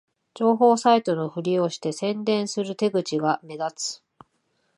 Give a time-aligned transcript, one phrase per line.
[0.33, 4.03] 情報サイトのふりをして宣伝する手口が目立つ